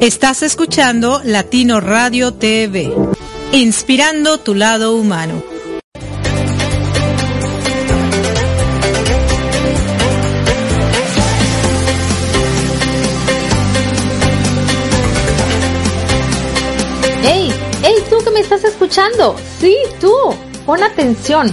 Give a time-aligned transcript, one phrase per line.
[0.00, 2.94] Estás escuchando Latino Radio TV,
[3.50, 5.42] inspirando tu lado humano.
[17.24, 17.52] ¡Ey!
[17.82, 19.34] ¡Ey, tú que me estás escuchando!
[19.58, 20.14] Sí, tú.
[20.64, 21.52] Pon atención.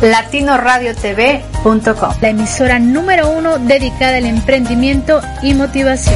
[0.00, 6.14] latinoradiotv.com, la emisora número uno dedicada al emprendimiento y motivación.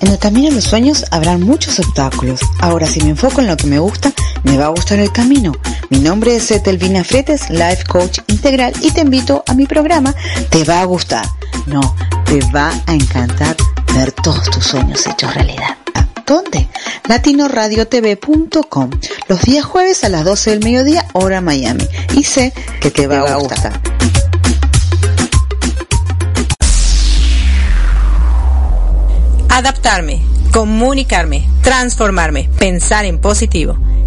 [0.00, 2.40] En el camino a los sueños habrán muchos obstáculos.
[2.60, 4.12] Ahora, si me enfoco en lo que me gusta,
[4.44, 5.52] me va a gustar el camino.
[5.90, 10.14] Mi nombre es Etelvina Fretes, Life Coach Integral, y te invito a mi programa
[10.50, 11.26] Te va a gustar.
[11.66, 13.56] No, te va a encantar
[13.94, 15.76] ver todos tus sueños hechos realidad.
[16.26, 16.68] ¿Dónde?
[17.08, 18.90] latinoradiotv.com
[19.28, 23.20] los días jueves a las 12 del mediodía hora Miami y sé que te, va,
[23.20, 23.80] a gustar.
[29.48, 30.20] Adaptarme,
[30.52, 33.78] comunicarme, transformarme, pensar en positivo.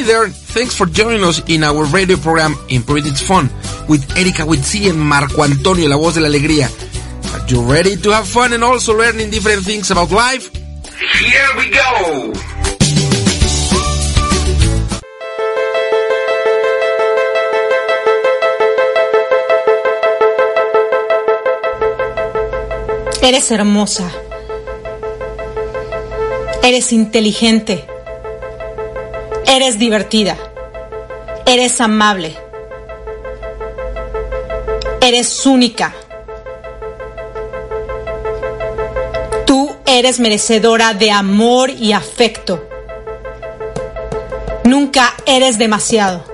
[0.00, 3.50] Hi there, thanks for joining us in our radio program Improve It's Fun
[3.86, 6.70] with Erika Witsi and Marco Antonio, la voz de la alegría.
[7.34, 10.50] Are you ready to have fun and also learning different things about life?
[11.20, 12.32] Here we go!
[23.20, 24.10] Eres hermosa.
[26.62, 27.99] Eres inteligente
[29.60, 30.38] eres divertida.
[31.44, 32.34] Eres amable.
[35.02, 35.94] Eres única.
[39.44, 42.66] Tú eres merecedora de amor y afecto.
[44.64, 46.24] Nunca eres demasiado.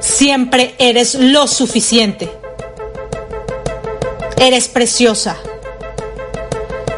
[0.00, 2.30] Siempre eres lo suficiente.
[4.36, 5.38] Eres preciosa.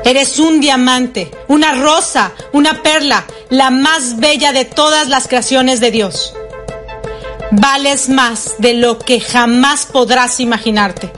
[0.09, 5.91] Eres un diamante, una rosa, una perla, la más bella de todas las creaciones de
[5.91, 6.33] Dios.
[7.51, 11.13] Vales más de lo que jamás podrás imaginarte.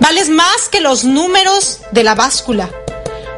[0.00, 2.68] Vales más que los números de la báscula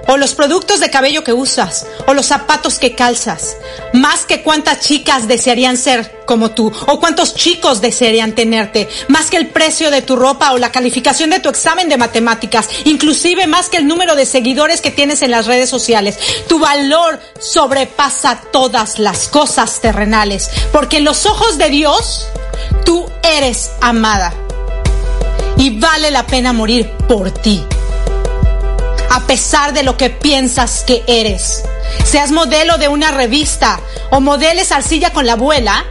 [0.06, 3.56] o los productos de cabello que usas, o los zapatos que calzas,
[3.92, 9.36] más que cuántas chicas desearían ser como tú, o cuántos chicos desearían tenerte, más que
[9.36, 13.68] el precio de tu ropa o la calificación de tu examen de matemáticas, inclusive más
[13.68, 16.18] que el número de seguidores que tienes en las redes sociales.
[16.48, 22.26] Tu valor sobrepasa todas las cosas terrenales, porque en los ojos de Dios,
[22.84, 24.32] tú eres amada.
[25.56, 27.64] Y vale la pena morir por ti
[29.14, 31.62] a pesar de lo que piensas que eres.
[32.04, 33.78] Seas modelo de una revista
[34.10, 35.84] o modeles arcilla con la abuela,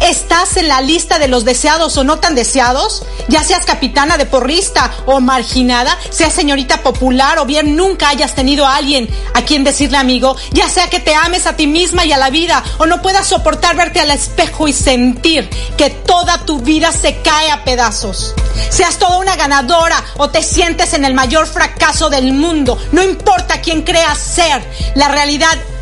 [0.00, 4.26] estás en la lista de los deseados o no tan deseados, ya seas capitana de
[4.26, 9.64] porrista o marginada, seas señorita popular o bien nunca hayas tenido a alguien a quien
[9.64, 12.86] decirle amigo, ya sea que te ames a ti misma y a la vida o
[12.86, 17.64] no puedas soportar verte al espejo y sentir que toda tu vida se cae a
[17.64, 18.34] pedazos.
[18.70, 23.60] Seas toda una ganadora o te sientes en el mayor fracaso del mundo, no importa
[23.60, 24.62] quién creas ser,
[24.94, 25.75] la realidad es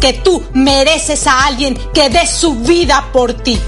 [0.00, 3.60] que tú mereces a alguien que dé su vida por ti.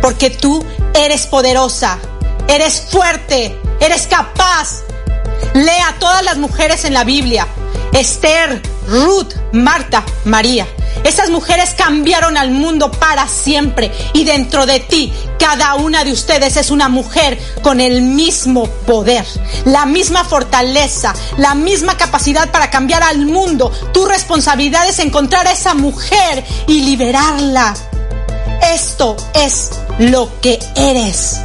[0.00, 0.64] Porque tú
[0.94, 1.98] eres poderosa,
[2.48, 4.82] eres fuerte, eres capaz.
[5.54, 7.46] Lea a todas las mujeres en la Biblia.
[7.92, 10.66] Esther, Ruth, Marta, María.
[11.04, 16.56] Esas mujeres cambiaron al mundo para siempre y dentro de ti cada una de ustedes
[16.56, 19.24] es una mujer con el mismo poder,
[19.64, 23.72] la misma fortaleza, la misma capacidad para cambiar al mundo.
[23.92, 27.74] Tu responsabilidad es encontrar a esa mujer y liberarla.
[28.72, 31.40] Esto es lo que eres.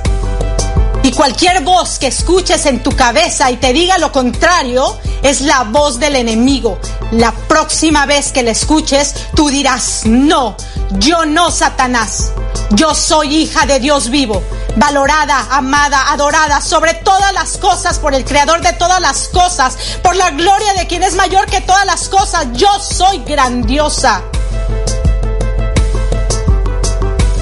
[1.16, 5.98] Cualquier voz que escuches en tu cabeza y te diga lo contrario es la voz
[5.98, 6.78] del enemigo.
[7.12, 10.58] La próxima vez que la escuches, tú dirás, no,
[11.00, 12.34] yo no, Satanás.
[12.72, 14.44] Yo soy hija de Dios vivo,
[14.76, 20.18] valorada, amada, adorada sobre todas las cosas por el creador de todas las cosas, por
[20.18, 22.48] la gloria de quien es mayor que todas las cosas.
[22.54, 24.22] Yo soy grandiosa.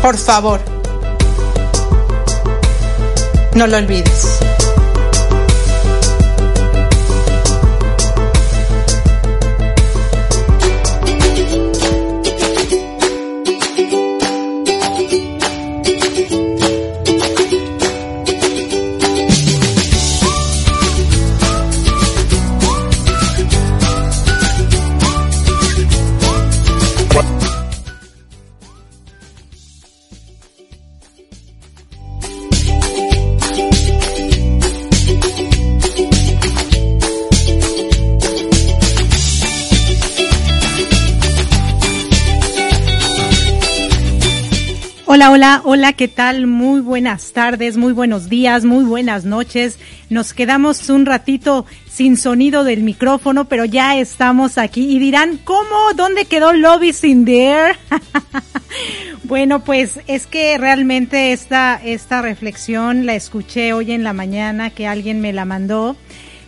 [0.01, 0.72] Por favor
[3.55, 4.52] no lo olvides.
[45.29, 46.47] Hola, hola, ¿qué tal?
[46.47, 49.79] Muy buenas tardes, muy buenos días, muy buenas noches.
[50.09, 55.93] Nos quedamos un ratito sin sonido del micrófono, pero ya estamos aquí y dirán, ¿cómo?
[55.95, 57.77] ¿Dónde quedó Lobby in there?
[59.23, 64.87] bueno, pues es que realmente esta, esta reflexión la escuché hoy en la mañana que
[64.87, 65.95] alguien me la mandó.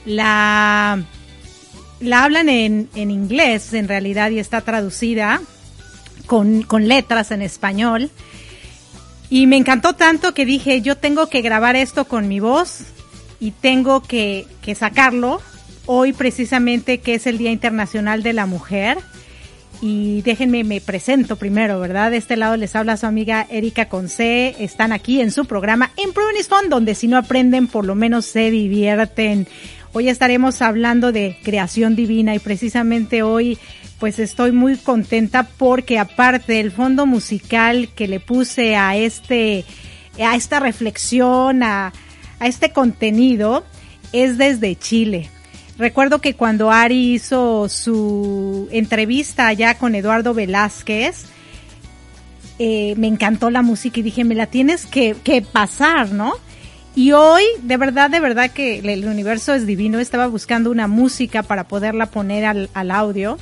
[0.05, 1.01] La,
[2.01, 5.39] la hablan en, en inglés en realidad y está traducida
[6.25, 8.11] con, con letras en español.
[9.29, 12.81] Y me encantó tanto que dije, yo tengo que grabar esto con mi voz
[13.39, 15.41] y tengo que, que sacarlo
[15.85, 18.97] hoy precisamente que es el Día Internacional de la Mujer.
[19.81, 22.11] Y déjenme, me presento primero, ¿verdad?
[22.11, 24.55] De este lado les habla su amiga Erika Conce.
[24.59, 28.25] Están aquí en su programa Improving is Fun, donde si no aprenden, por lo menos
[28.25, 29.47] se divierten.
[29.91, 33.57] Hoy estaremos hablando de creación divina y precisamente hoy
[33.99, 39.65] pues estoy muy contenta porque aparte del fondo musical que le puse a este,
[40.23, 41.93] a esta reflexión, a,
[42.41, 43.65] este contenido,
[44.11, 45.29] es desde Chile.
[45.77, 51.25] Recuerdo que cuando Ari hizo su entrevista allá con Eduardo Velázquez,
[52.59, 56.33] eh, me encantó la música y dije, me la tienes que, que pasar, ¿no?
[56.95, 59.99] Y hoy, de verdad, de verdad que el universo es divino.
[59.99, 63.37] Estaba buscando una música para poderla poner al audio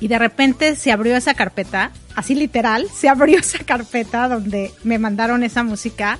[0.00, 4.98] y de repente se abrió esa carpeta, así literal, se abrió esa carpeta donde me
[4.98, 6.18] mandaron esa música.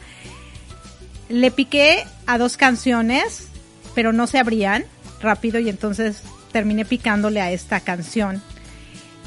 [1.29, 3.49] Le piqué a dos canciones,
[3.95, 4.85] pero no se abrían
[5.21, 8.43] rápido y entonces terminé picándole a esta canción,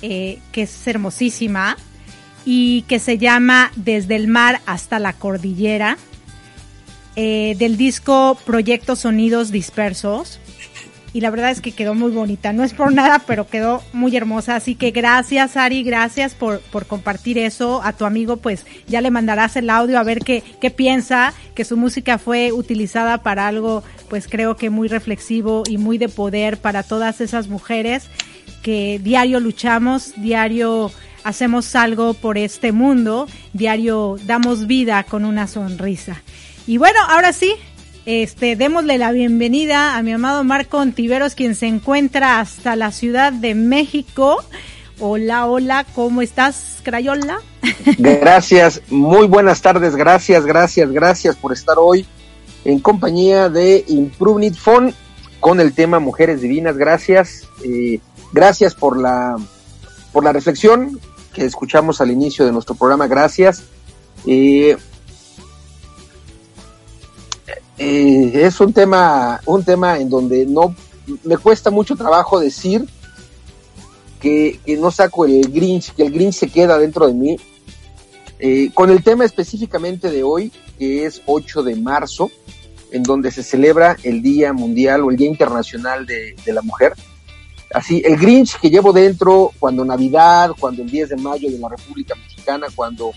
[0.02, 1.78] eh, que es hermosísima
[2.46, 5.98] y que se llama Desde el mar hasta la cordillera,
[7.16, 10.40] eh, del disco Proyecto Sonidos Dispersos
[11.14, 12.54] y la verdad es que quedó muy bonita.
[12.54, 14.56] No es por nada, pero quedó muy hermosa.
[14.56, 17.82] Así que gracias, Ari, gracias por, por compartir eso.
[17.84, 21.66] A tu amigo, pues ya le mandarás el audio a ver qué, qué piensa, que
[21.66, 26.58] su música fue utilizada para algo, pues creo que muy reflexivo y muy de poder
[26.58, 28.08] para todas esas mujeres
[28.62, 30.92] que diario luchamos, diario
[31.24, 36.22] hacemos algo por este mundo, diario damos vida con una sonrisa.
[36.68, 37.56] Y bueno, ahora sí,
[38.10, 43.32] este, démosle la bienvenida a mi amado Marco Ontiveros, quien se encuentra hasta la Ciudad
[43.32, 44.44] de México.
[45.00, 47.40] Hola, hola, ¿cómo estás, Crayola?
[48.00, 52.04] Gracias, muy buenas tardes, gracias, gracias, gracias por estar hoy
[52.66, 54.96] en compañía de Improved Phone
[55.40, 56.78] con el tema Mujeres Divinas.
[56.78, 58.00] Gracias, eh,
[58.32, 59.36] gracias por la,
[60.12, 61.00] por la reflexión
[61.32, 63.06] que escuchamos al inicio de nuestro programa.
[63.06, 63.66] Gracias.
[64.26, 64.78] Eh,
[67.80, 70.76] eh, es un tema, un tema en donde no
[71.24, 72.86] me cuesta mucho trabajo decir
[74.20, 77.38] que, no saco el Grinch, que el Grinch se queda dentro de mí.
[78.38, 82.30] Eh, con el tema específicamente de hoy, que es 8 de marzo,
[82.92, 86.94] en donde se celebra el Día Mundial o el Día Internacional de, de la Mujer.
[87.74, 91.70] Así, el Grinch que llevo dentro cuando Navidad, cuando el 10 de mayo de la
[91.70, 93.12] República Mexicana, cuando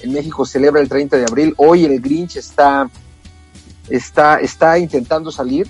[0.00, 2.88] en México celebra el 30 de abril, hoy el Grinch está
[3.88, 5.68] está, está intentando salir.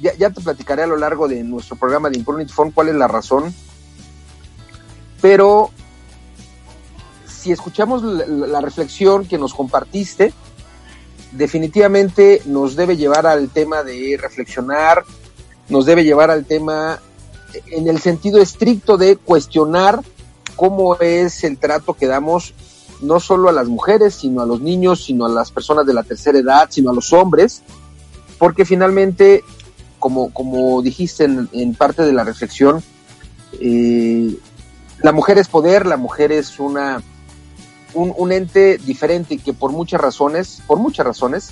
[0.00, 2.94] Ya, ya te platicaré a lo largo de nuestro programa de Improvement Phone cuál es
[2.94, 3.54] la razón.
[5.20, 5.70] Pero
[7.40, 10.32] si escuchamos la, reflexión que nos compartiste,
[11.32, 15.04] definitivamente nos debe llevar al tema de reflexionar,
[15.68, 17.00] nos debe llevar al tema
[17.66, 20.00] en el sentido estricto de cuestionar
[20.54, 22.52] cómo es el trato que damos
[23.02, 26.02] no solo a las mujeres, sino a los niños, sino a las personas de la
[26.02, 27.62] tercera edad, sino a los hombres,
[28.38, 29.44] porque finalmente,
[29.98, 32.82] como, como dijiste en, parte de la reflexión,
[33.60, 34.36] eh,
[35.02, 37.02] la mujer es poder, la mujer es una
[37.94, 41.50] un, ente diferente que por muchas razones, por muchas razones,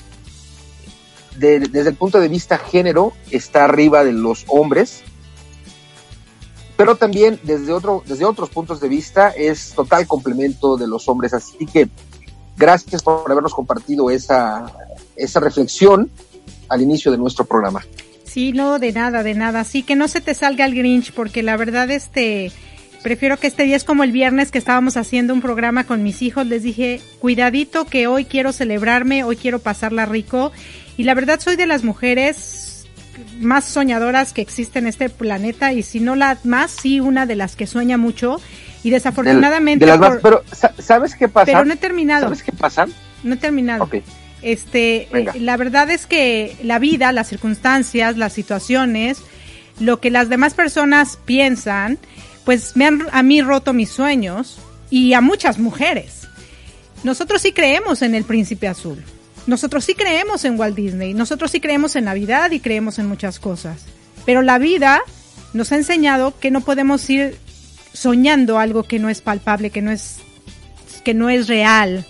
[1.37, 5.03] desde el punto de vista género, está arriba de los hombres,
[6.79, 11.35] pero también desde, otro, desde otros puntos de vista es total complemento de los hombres.
[11.35, 11.89] Así que
[12.57, 14.73] gracias por habernos compartido esa,
[15.17, 16.09] esa reflexión
[16.69, 17.85] al inicio de nuestro programa.
[18.23, 19.59] Sí, no, de nada, de nada.
[19.59, 22.53] Así que no se te salga el Grinch, porque la verdad, este,
[23.03, 26.23] prefiero que este día es como el viernes que estábamos haciendo un programa con mis
[26.23, 26.47] hijos.
[26.47, 30.53] Les dije, cuidadito que hoy quiero celebrarme, hoy quiero pasarla rico.
[30.97, 32.58] Y la verdad soy de las mujeres
[33.39, 37.37] más soñadoras que existe en este planeta y si no la más, sí una de
[37.37, 38.41] las que sueña mucho
[38.83, 39.87] y desafortunadamente...
[40.23, 40.43] pero
[40.79, 41.47] ¿sabes qué pasa?
[41.47, 42.25] Pero no he terminado.
[42.25, 42.87] ¿Sabes qué pasa?
[43.23, 43.89] No he terminado.
[44.43, 49.19] Este, la verdad es que la vida, las circunstancias, las situaciones,
[49.81, 51.99] lo que las demás personas piensan,
[52.45, 54.59] pues me han a mí roto mis sueños
[54.91, 56.29] y a muchas mujeres.
[57.05, 59.03] Nosotros sí creemos en el príncipe azul.
[59.49, 63.41] Nosotros sí creemos en Walt Disney, nosotros sí creemos en Navidad y creemos en muchas
[63.41, 63.87] cosas.
[64.27, 65.01] Pero la vida
[65.55, 67.39] nos ha enseñado que no podemos ir
[67.95, 70.19] soñando algo que no es palpable, que no es,
[71.03, 72.05] que no es real.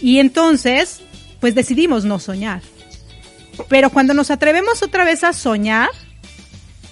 [0.00, 1.00] Y entonces,
[1.40, 2.62] pues decidimos no soñar.
[3.68, 5.88] Pero cuando nos atrevemos otra vez a soñar,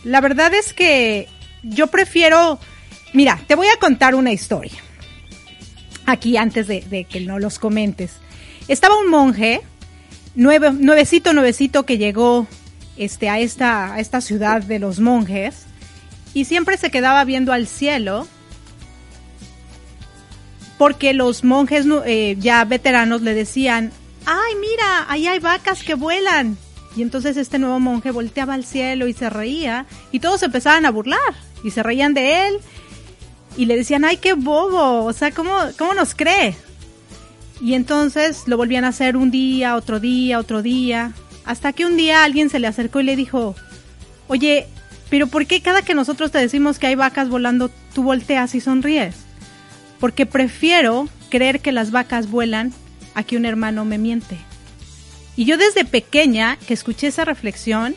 [0.02, 1.28] la verdad es que
[1.62, 2.58] yo prefiero,
[3.12, 4.82] mira, te voy a contar una historia.
[6.04, 8.21] Aquí antes de, de que no los comentes.
[8.72, 9.60] Estaba un monje,
[10.34, 12.46] nuevecito, nuevecito, que llegó
[12.96, 15.66] este, a, esta, ciudad de los monjes
[16.32, 18.26] y siempre se quedaba viendo al cielo
[20.78, 23.92] porque los monjes eh, ya veteranos le decían,
[24.24, 26.56] ay, mira, ahí hay vacas que vuelan.
[26.96, 30.90] Y entonces este nuevo monje volteaba al cielo y se reía y todos empezaban a
[30.90, 31.18] burlar
[31.62, 32.54] y se reían de él
[33.54, 36.56] y le decían, ay, qué bobo, o sea, ¿cómo, cómo nos cree?
[37.62, 41.12] Y entonces lo volvían a hacer un día, otro día, otro día,
[41.44, 43.54] hasta que un día alguien se le acercó y le dijo,
[44.26, 44.66] oye,
[45.08, 48.60] pero ¿por qué cada que nosotros te decimos que hay vacas volando, tú volteas y
[48.60, 49.14] sonríes?
[50.00, 52.72] Porque prefiero creer que las vacas vuelan
[53.14, 54.38] a que un hermano me miente.
[55.36, 57.94] Y yo desde pequeña que escuché esa reflexión,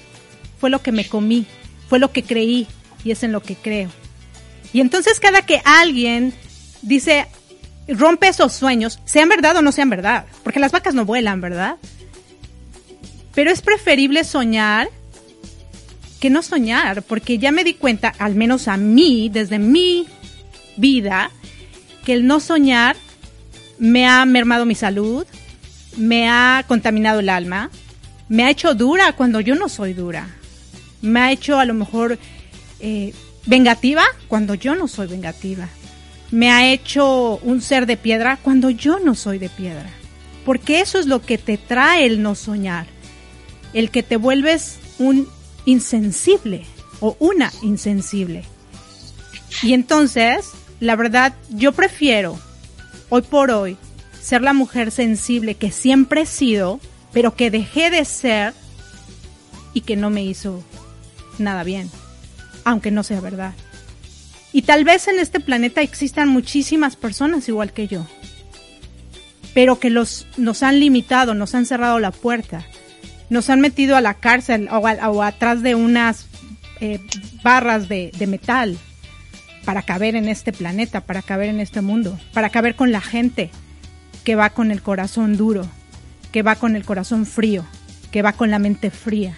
[0.59, 1.47] fue lo que me comí,
[1.89, 2.67] fue lo que creí
[3.03, 3.89] y es en lo que creo.
[4.73, 6.35] Y entonces cada que alguien
[6.83, 7.25] dice,
[7.87, 11.77] rompe esos sueños, sean verdad o no sean verdad, porque las vacas no vuelan, ¿verdad?
[13.33, 14.89] Pero es preferible soñar
[16.19, 20.07] que no soñar, porque ya me di cuenta, al menos a mí, desde mi
[20.77, 21.29] vida,
[22.03, 22.95] que el no soñar
[23.77, 25.25] me ha mermado mi salud,
[25.97, 27.69] me ha contaminado el alma,
[28.29, 30.27] me ha hecho dura cuando yo no soy dura,
[31.01, 32.17] me ha hecho a lo mejor
[32.79, 33.13] eh,
[33.45, 35.67] vengativa cuando yo no soy vengativa,
[36.35, 39.89] me ha hecho un ser de piedra cuando yo no soy de piedra,
[40.43, 42.87] porque eso es lo que te trae el no soñar,
[43.71, 45.29] el que te vuelves un
[45.63, 46.65] insensible
[46.99, 48.43] o una insensible.
[49.63, 50.51] Y entonces,
[50.81, 52.37] la verdad, yo prefiero,
[53.07, 53.77] hoy por hoy,
[54.21, 56.81] ser la mujer sensible que siempre he sido,
[57.13, 58.53] pero que dejé de ser
[59.73, 60.61] y que no me hizo
[61.37, 61.89] nada bien,
[62.65, 63.53] aunque no sea verdad.
[64.55, 68.07] Y tal vez en este planeta existan muchísimas personas igual que yo,
[69.53, 72.65] pero que los, nos han limitado, nos han cerrado la puerta,
[73.29, 76.27] nos han metido a la cárcel o, atrás de unas
[76.79, 77.01] eh,
[77.43, 78.77] barras de, metal
[79.65, 83.49] para caber en este planeta, para caber en este mundo, para caber con la gente
[84.23, 85.67] que va con el corazón duro,
[86.31, 87.65] que va con el corazón frío,
[88.09, 89.37] que va con la mente fría.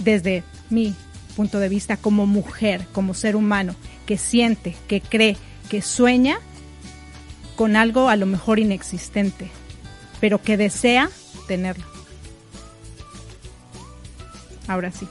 [0.00, 0.94] Desde mi
[1.36, 3.76] punto de vista como mujer, como ser humano,
[4.06, 5.36] que siente, que cree,
[5.68, 6.38] que sueña
[7.56, 9.50] con algo a lo mejor inexistente,
[10.18, 11.10] pero que desea
[11.46, 11.84] tenerlo.
[14.66, 15.06] Ahora sí.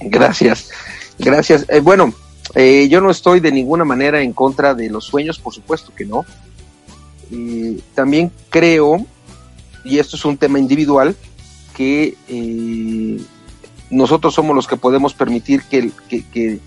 [0.00, 0.70] Gracias,
[1.18, 1.66] gracias.
[1.68, 2.12] Eh, bueno,
[2.54, 6.04] eh, yo no estoy de ninguna manera en contra de los sueños, por supuesto que
[6.04, 6.24] no.
[7.30, 9.06] Eh, también creo,
[9.84, 11.14] y esto es un tema individual,
[11.80, 13.18] que
[13.90, 16.58] nosotros somos los que podemos permitir que, que, que,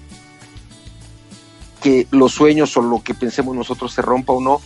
[1.82, 4.62] que, los sueños o lo que pensemos nosotros se rompa o no,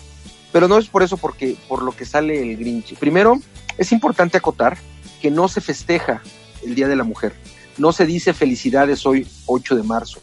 [0.51, 2.95] pero no es por eso porque por lo que sale el Grinch.
[2.95, 3.39] Primero,
[3.77, 4.77] es importante acotar
[5.21, 6.21] que no se festeja
[6.63, 7.33] el Día de la Mujer
[7.77, 10.19] no se dice felicidades hoy 8 de marzo.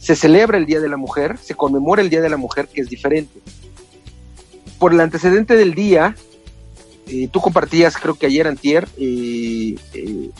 [0.00, 2.80] Se celebra el Día de la Mujer, se conmemora el Día de la Mujer, que
[2.80, 3.40] es diferente.
[4.78, 6.14] Por el antecedente del día,
[7.10, 10.30] eh, tú compartías, creo que ayer antier, eh, eh,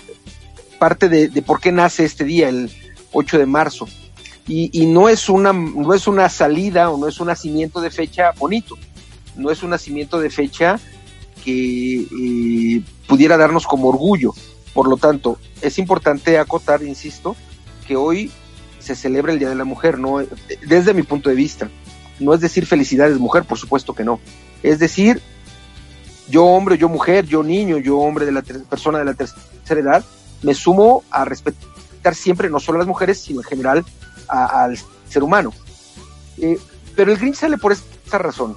[0.79, 2.71] parte de, por qué nace este día, el
[3.13, 3.89] 8 de marzo.
[4.47, 8.33] Y, no, es una, no es una salida o no es un nacimiento de fecha
[8.37, 8.77] bonito,
[9.37, 10.81] no es un nacimiento de fecha
[11.45, 14.35] que pudiera darnos como orgullo.
[14.75, 17.37] Por lo tanto, es importante acotar, insisto,
[17.87, 18.33] que hoy
[18.81, 20.19] se celebra el Día de la Mujer, no
[20.67, 21.71] desde mi punto de vista.
[22.19, 24.19] No es decir felicidades mujer, por supuesto que no.
[24.65, 25.23] Es decir,
[26.31, 30.05] yo hombre, yo mujer, yo niño, yo hombre de la persona de la tercera edad,
[30.43, 33.85] me sumo a respetar siempre no solo a las mujeres, sino en general
[34.29, 35.53] al ser humano.
[36.39, 36.59] Eh,
[36.97, 38.57] pero el Grinch sale por esta razón.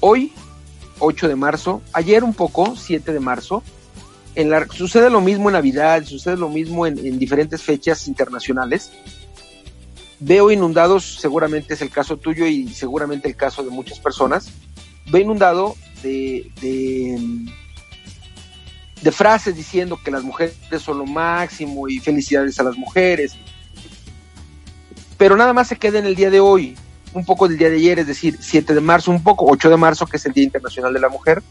[0.00, 0.32] Hoy,
[0.98, 3.62] 8 de marzo, ayer un poco, 7 de marzo,
[4.72, 8.90] sucede lo mismo en Navidad, sucede lo mismo en, diferentes fechas internacionales.
[10.18, 14.50] Veo inundados, seguramente es el caso tuyo y seguramente el caso de muchas personas,
[15.10, 16.50] veo inundado de,
[19.02, 23.36] de, frases diciendo que las mujeres son lo máximo y felicidades a las mujeres.
[25.18, 26.76] Pero nada más se queda en el día de hoy,
[27.12, 29.76] un poco del día de ayer, es decir, 7 de marzo, un poco, 8 de
[29.76, 31.42] marzo, que es el Día Internacional de la Mujer,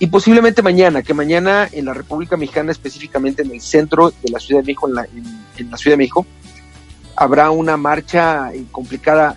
[0.00, 4.38] y posiblemente mañana, que mañana en la República Mexicana, específicamente en el centro de la
[4.38, 6.24] Ciudad de México, en la, en, la Ciudad de México,
[7.16, 9.36] habrá una marcha eh, complicada.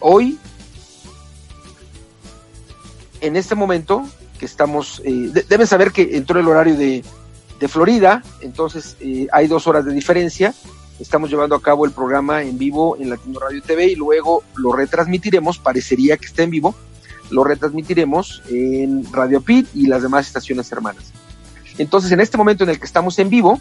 [0.00, 0.38] Hoy,
[3.20, 4.06] en este momento,
[4.38, 7.04] que estamos, eh, deben saber que entró el horario de,
[7.58, 10.54] de Florida, entonces eh, hay dos horas de diferencia.
[11.00, 14.72] Estamos llevando a cabo el programa en vivo en Latino Radio TV y luego lo
[14.72, 16.74] retransmitiremos, parecería que esté en vivo,
[17.30, 21.12] lo retransmitiremos en Radio Pit y las demás estaciones hermanas.
[21.78, 23.60] Entonces, en este momento en el que estamos en vivo,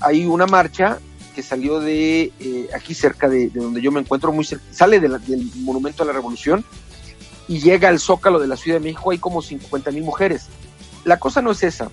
[0.00, 0.98] hay una marcha
[1.34, 5.18] que salió de eh, aquí cerca de, donde yo me encuentro, muy cerca, sale del
[5.56, 6.64] Monumento a la Revolución
[7.48, 10.46] y llega al Zócalo de la Ciudad de México, hay como 50 mil mujeres.
[11.04, 11.90] La cosa no es esa,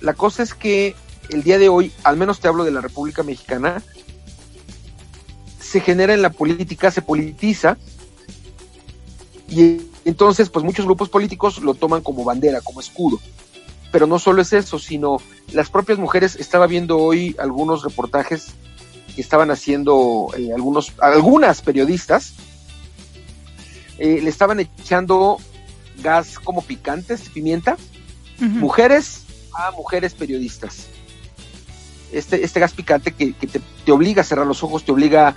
[0.00, 0.94] la cosa es que
[1.28, 3.82] el día de hoy, al menos te hablo de la República Mexicana,
[5.60, 7.76] se genera en la política, se politiza
[9.48, 13.20] y entonces, pues muchos grupos políticos lo toman como bandera, como escudo.
[13.92, 15.18] Pero no solo es eso, sino
[15.52, 18.48] las propias mujeres, estaba viendo hoy algunos reportajes
[19.14, 22.34] que estaban haciendo eh, algunos, algunas periodistas,
[24.00, 25.36] eh, le estaban echando
[26.02, 27.76] gas como picantes, pimienta,
[28.38, 30.86] mujeres a mujeres periodistas.
[32.10, 35.36] este, este gas picante que, te, obliga a cerrar los ojos, te obliga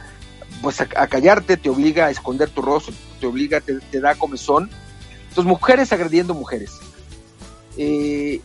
[0.62, 4.70] pues a, callarte, te obliga a esconder tu rostro, te obliga, te, te da comezón.
[5.28, 6.72] Entonces, mujeres agrediendo mujeres.
[7.76, 8.40] Eh,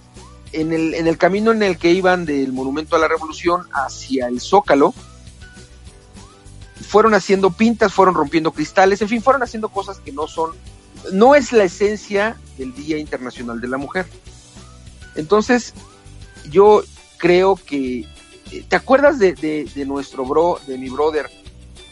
[0.52, 4.26] en, el, en el camino en el que iban del Monumento a la Revolución hacia
[4.26, 4.94] el Zócalo,
[6.88, 10.52] fueron haciendo pintas, fueron rompiendo cristales, en fin, fueron haciendo cosas que no son,
[11.12, 14.06] no es la esencia del Día Internacional de la Mujer.
[15.14, 15.74] Entonces,
[16.50, 16.82] yo
[17.18, 18.06] creo que,
[18.52, 21.30] eh, ¿te acuerdas de, nuestro bro, de mi brother,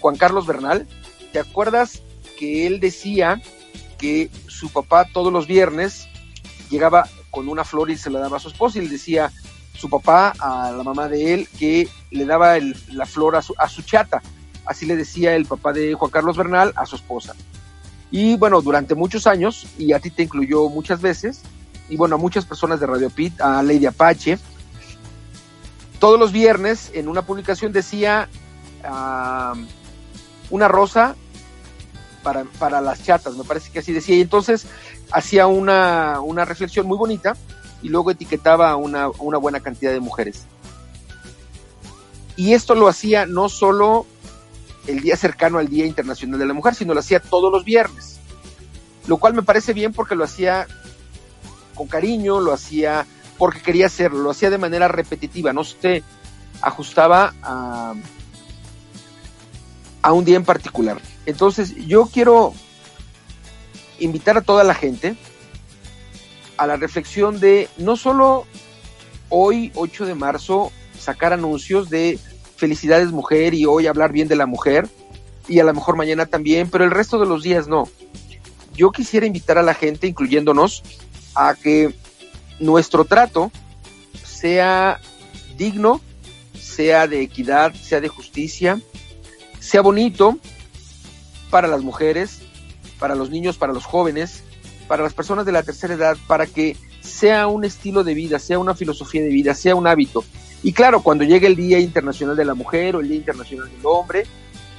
[0.01, 0.89] Juan Carlos Bernal?
[1.31, 2.01] ¿Te acuerdas
[2.39, 3.43] que él decía
[3.99, 6.09] que su papá todos los viernes
[6.71, 9.31] llegaba con una flor y se la daba a su esposa y le decía
[9.75, 12.57] su papá a la mamá de él que le daba
[12.93, 14.23] la flor a su, a su chata
[14.67, 17.35] así le decía el papá de Juan Carlos Bernal a su esposa.
[18.11, 21.43] Y bueno, durante muchos años, y a ti te incluyó muchas veces,
[21.89, 24.39] y bueno, a muchas personas de Radio Pit, a Lady Apache,
[25.99, 28.29] todos los viernes en una publicación decía
[30.51, 31.17] una rosa
[32.23, 34.67] para, para, las chatas, me parece que así decía, y entonces
[35.11, 37.37] hacía una, una reflexión muy bonita
[37.83, 40.45] y luego etiquetaba a una, una buena cantidad de mujeres.
[42.37, 44.07] Y esto lo hacía no solo
[44.87, 48.19] el día cercano al Día Internacional de la Mujer, sino lo hacía todos los viernes.
[49.07, 50.67] Lo cual me parece bien porque lo hacía
[51.75, 53.07] con cariño, lo hacía
[53.39, 56.03] porque quería hacerlo, lo hacía de manera repetitiva, no se
[56.63, 57.95] ajustaba a,
[60.03, 61.01] a un día en particular.
[61.27, 62.55] Entonces yo quiero
[63.99, 65.17] invitar a toda la gente
[66.57, 68.47] a la reflexión de no solo
[69.29, 72.19] hoy, 8 de marzo, sacar anuncios de
[72.57, 74.89] felicidades mujer y hoy hablar bien de la mujer
[75.49, 77.89] y a lo mejor mañana también, pero el resto de los días no.
[78.75, 80.83] Yo quisiera invitar a la gente, incluyéndonos,
[81.35, 81.95] a que
[82.59, 83.51] nuestro trato
[84.25, 85.01] sea
[85.57, 86.01] digno,
[86.59, 88.81] sea de equidad, sea de justicia,
[89.61, 90.39] sea bonito
[91.51, 92.41] para las mujeres,
[92.99, 94.43] para los niños, para los jóvenes,
[94.89, 98.59] para las personas de la tercera edad, para que sea un estilo de vida, sea
[98.59, 100.25] una filosofía de vida, sea un hábito.
[100.63, 103.81] Y claro, cuando llegue el Día Internacional de la Mujer o el Día Internacional del
[103.85, 104.25] Hombre,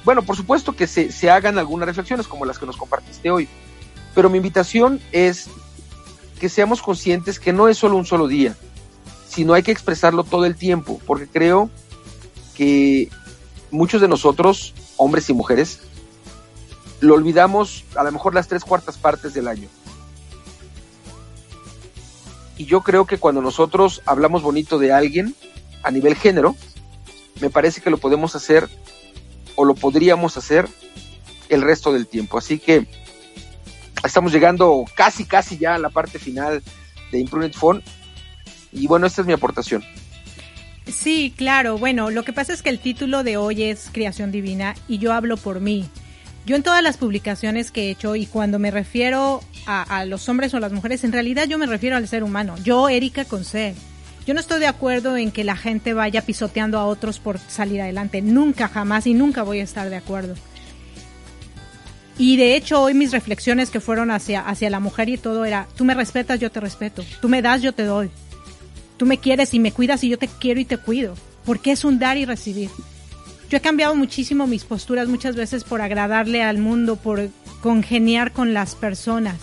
[0.04, 3.48] bueno, por supuesto que se, se hagan algunas reflexiones como las que nos compartiste hoy.
[4.14, 5.48] Pero mi invitación es
[6.38, 8.56] que seamos conscientes que no es solo un solo día,
[9.28, 11.70] sino hay que expresarlo todo el tiempo, porque creo
[12.56, 13.08] que
[13.70, 15.80] muchos de nosotros, hombres y mujeres,
[17.00, 19.68] lo olvidamos a lo mejor las tres cuartas partes del año.
[22.56, 25.36] Y yo creo que cuando nosotros hablamos bonito de alguien,
[25.88, 26.54] a nivel género,
[27.40, 28.68] me parece que lo podemos hacer
[29.56, 30.68] o lo podríamos hacer
[31.48, 32.36] el resto del tiempo.
[32.36, 32.86] Así que
[34.04, 36.62] estamos llegando casi, casi ya a la parte final
[37.10, 37.82] de Improvement Phone.
[38.70, 39.82] Y bueno, esta es mi aportación.
[40.86, 41.78] Sí, claro.
[41.78, 45.14] Bueno, lo que pasa es que el título de hoy es Creación Divina y yo
[45.14, 45.88] hablo por mí.
[46.44, 50.28] Yo en todas las publicaciones que he hecho y cuando me refiero a, a los
[50.28, 52.56] hombres o las mujeres, en realidad yo me refiero al ser humano.
[52.62, 53.74] Yo, Erika Conce,
[54.28, 57.80] yo no estoy de acuerdo en que la gente vaya pisoteando a otros por salir
[57.80, 58.20] adelante.
[58.20, 60.34] Nunca, jamás y nunca voy a estar de acuerdo.
[62.18, 65.66] Y de hecho hoy mis reflexiones que fueron hacia, hacia la mujer y todo era,
[65.78, 67.06] tú me respetas, yo te respeto.
[67.22, 68.10] Tú me das, yo te doy.
[68.98, 71.14] Tú me quieres y me cuidas y yo te quiero y te cuido.
[71.46, 72.68] Porque es un dar y recibir.
[73.48, 77.30] Yo he cambiado muchísimo mis posturas muchas veces por agradarle al mundo, por
[77.62, 79.38] congeniar con las personas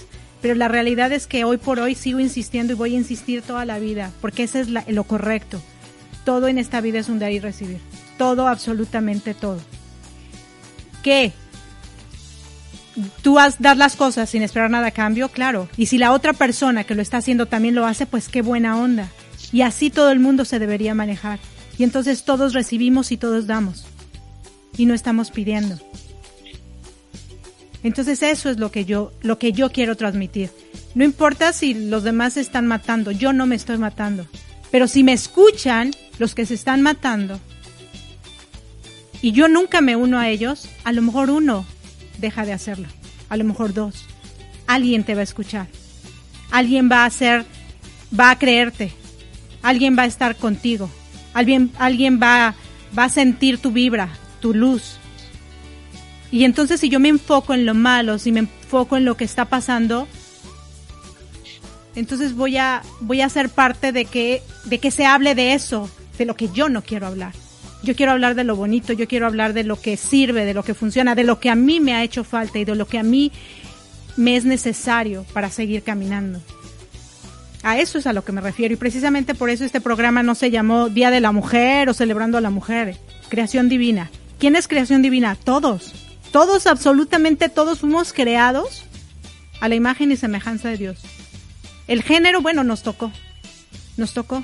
[0.45, 3.65] pero la realidad es que hoy por hoy sigo insistiendo y voy a insistir toda
[3.65, 5.59] la vida, porque ese es lo correcto.
[6.23, 7.79] Todo en esta vida es un dar y recibir.
[8.19, 9.59] Todo, absolutamente todo.
[11.01, 11.33] ¿Qué?
[13.23, 15.67] Tú vas a dar las cosas sin esperar nada a cambio, claro.
[15.77, 18.77] Y si la otra persona que lo está haciendo también lo hace, pues qué buena
[18.77, 19.09] onda.
[19.51, 21.39] Y así todo el mundo se debería manejar.
[21.79, 23.87] Y entonces todos recibimos y todos damos.
[24.77, 25.79] Y no estamos pidiendo.
[27.85, 30.49] Entonces eso es lo que yo, lo que yo quiero transmitir.
[30.95, 34.25] No importa si los demás se están matando, yo no me estoy matando.
[34.71, 37.39] Pero si me escuchan los que se están matando
[39.21, 41.63] y yo nunca me uno a ellos, a lo mejor uno
[42.17, 42.87] deja de hacerlo,
[43.29, 44.03] a lo mejor dos.
[44.65, 45.67] Alguien te va a escuchar.
[46.49, 47.45] Alguien va a hacer,
[48.19, 48.93] va a creerte.
[49.61, 50.89] Alguien va a estar contigo.
[51.35, 52.55] Alguien, alguien va,
[52.97, 54.09] va a sentir tu vibra,
[54.41, 54.97] tu luz.
[56.31, 59.23] Y entonces si yo me enfoco en lo malo, si me enfoco en lo que
[59.23, 60.07] está pasando,
[61.95, 65.89] entonces voy a, voy a ser parte de que, de que se hable de eso,
[66.17, 67.33] de lo que yo no quiero hablar.
[67.83, 70.63] Yo quiero hablar de lo bonito, yo quiero hablar de lo que sirve, de lo
[70.63, 72.97] que funciona, de lo que a mí me ha hecho falta y de lo que
[72.97, 73.31] a mí
[74.17, 76.41] me es necesario para seguir caminando.
[77.63, 80.35] A eso es a lo que me refiero y precisamente por eso este programa no
[80.35, 82.97] se llamó Día de la Mujer o celebrando a la mujer,
[83.29, 84.11] creación divina.
[84.37, 85.35] ¿Quién es creación divina?
[85.35, 86.04] Todos.
[86.35, 88.83] Todos, absolutamente todos fuimos creados
[89.61, 90.99] a la imagen y semejanza de Dios.
[91.87, 93.09] El género, bueno, nos tocó.
[93.95, 94.43] Nos tocó.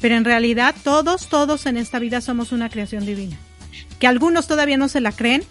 [0.00, 3.36] Pero en realidad todos, todos en esta vida somos una creación divina.
[3.98, 5.44] Que algunos todavía no se la creen.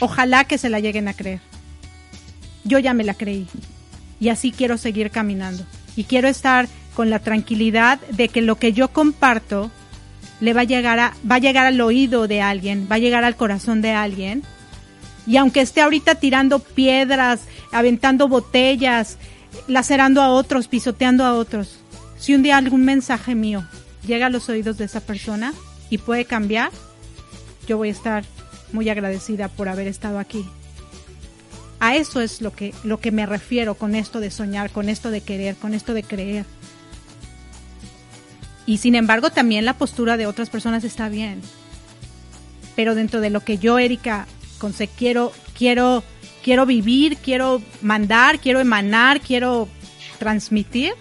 [0.00, 1.40] Ojalá que se la lleguen a creer.
[2.64, 3.46] Yo ya me la creí.
[4.20, 5.66] Y así quiero seguir caminando.
[5.96, 9.70] Y quiero estar con la tranquilidad de que lo que yo comparto
[10.40, 13.36] le va a llegar va a llegar al oído de alguien, va a llegar al
[13.36, 14.42] corazón de alguien.
[15.26, 17.40] Y aunque esté ahorita tirando piedras,
[17.72, 19.16] aventando botellas,
[19.68, 21.78] lacerando a otros, pisoteando a otros,
[22.18, 23.64] si un día algún mensaje mío
[24.06, 25.54] llega a los oídos de esa persona
[25.90, 26.70] y puede cambiar,
[27.66, 28.24] yo voy a estar
[28.72, 30.44] muy agradecida por haber estado aquí.
[31.80, 35.10] A eso es lo que, lo que me refiero con esto de soñar, con esto
[35.10, 36.44] de querer, con esto de creer.
[38.66, 41.40] Y sin embargo, también la postura de otras personas está bien.
[42.76, 44.26] Pero dentro de lo que yo, Erika,
[44.96, 46.02] quiero, quiero,
[46.42, 49.68] quiero vivir, quiero mandar, quiero emanar, quiero
[50.18, 50.92] transmitir,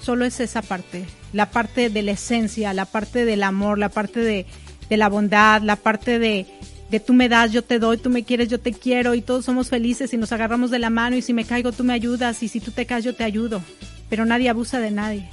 [0.00, 1.04] solo es esa parte.
[1.32, 4.46] La parte de la esencia, la parte del amor, la parte de,
[4.90, 6.46] la bondad, la parte de,
[6.90, 9.44] de tú me das, yo te doy, tú me quieres, yo te quiero y todos
[9.44, 12.42] somos felices y nos agarramos de la mano y si me caigo tú me ayudas
[12.42, 13.62] y si tú te caes yo te ayudo.
[14.08, 15.28] Pero nadie abusa de nadie.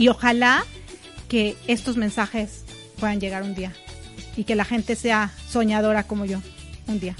[0.00, 0.64] Y ojalá
[1.28, 2.64] que estos mensajes
[2.98, 3.74] puedan llegar un día
[4.34, 6.40] y que la gente sea soñadora como yo
[6.86, 7.14] un día.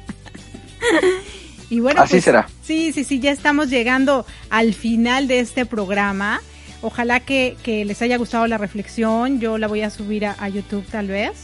[1.70, 2.48] y bueno, así pues, será.
[2.64, 6.40] Sí, sí, sí, ya estamos llegando al final de este programa.
[6.82, 9.38] Ojalá que, les haya gustado la reflexión.
[9.38, 11.34] Yo la voy a subir a, YouTube tal vez.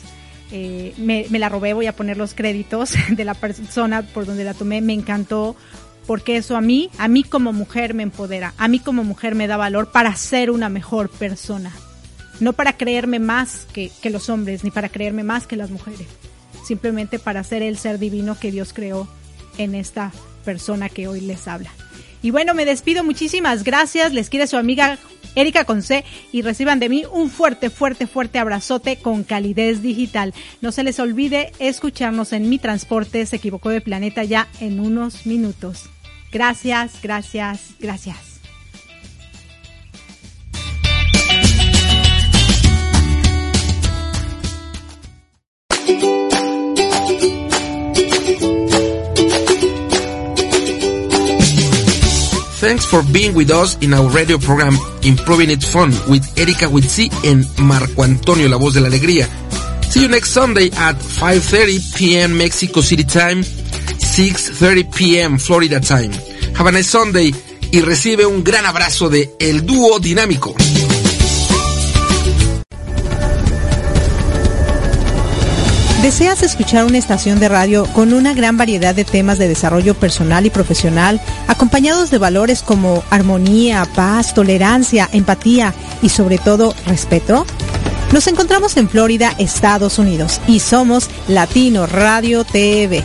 [0.51, 4.43] Eh, me, me la robé, voy a poner los créditos de la persona por donde
[4.43, 4.81] la tomé.
[4.81, 5.55] Me encantó
[6.07, 9.47] porque eso a mí, a mí como mujer me empodera, a mí como mujer me
[9.47, 11.73] da valor para ser una mejor persona.
[12.39, 16.07] No para creerme más que, los hombres, ni para creerme más que las mujeres.
[16.65, 19.09] Simplemente para ser el ser divino que Dios creó
[19.57, 20.13] en esta
[20.45, 21.71] persona que hoy les habla.
[22.23, 24.13] Y bueno, me despido, muchísimas gracias.
[24.13, 24.99] Les quiere su amiga
[25.35, 30.35] Erika Conce y reciban de mí un fuerte, fuerte, fuerte abrazote con calidez digital.
[30.61, 35.27] No se les olvide escucharnos en mi transporte, se equivocó de planeta ya en unos
[35.27, 35.91] minutos.
[36.33, 38.37] Gracias, gracias, gracias.
[52.67, 57.13] Thanks for being with us in our radio program Improving It Fun with Erika Witsi
[57.25, 59.29] and Marco Antonio, la voz de la alegría.
[59.89, 62.37] See you next Sunday at 5.30 p.m.
[62.37, 63.45] Mexico City time,
[64.17, 65.39] 6.30 p.m.
[65.39, 66.09] Florida time.
[66.59, 67.35] Have a nice Sunday
[67.71, 70.55] y recibe un gran abrazo de El Dúo Dinámico.
[76.01, 80.47] ¿Deseas escuchar una estación de radio con una gran variedad de temas de desarrollo personal
[80.47, 87.45] y profesional, acompañados de valores como armonía, paz, tolerancia, empatía y sobre todo respeto?
[88.13, 93.05] Nos encontramos en Florida, Estados Unidos, y somos Latino Radio TV,